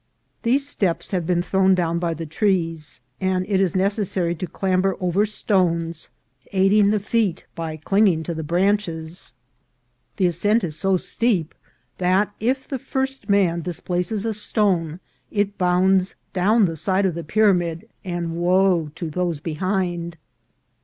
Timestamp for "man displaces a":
13.29-14.33